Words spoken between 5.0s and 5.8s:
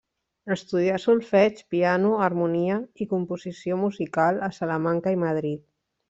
i Madrid.